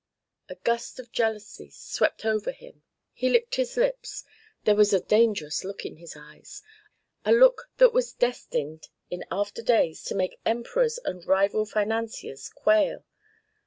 [0.49, 2.81] A gust of jealousy swept over him.
[3.13, 4.23] He licked his lips.
[4.63, 6.63] There was a dangerous look in his eyes
[7.23, 13.03] a look that was destined in after days to make Emperors and rival financiers quail.